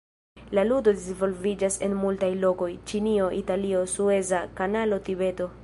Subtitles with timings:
[0.59, 5.51] La ludo disvolviĝas en multaj lokoj: Ĉinio, Italio, sueza kanalo, Tibeto.